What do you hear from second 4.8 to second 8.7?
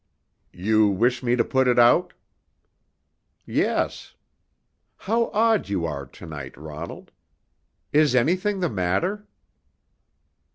How odd you are to night, Ronald! Is anything the